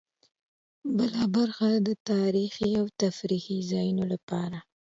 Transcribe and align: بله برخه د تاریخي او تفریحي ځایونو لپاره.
بله 0.97 1.23
برخه 1.35 1.67
د 1.87 1.89
تاریخي 2.11 2.69
او 2.79 2.85
تفریحي 3.01 3.57
ځایونو 3.71 4.03
لپاره. 4.13 4.57